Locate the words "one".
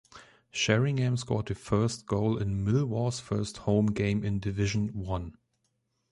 4.97-5.37